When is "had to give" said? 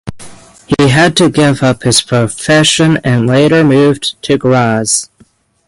0.87-1.61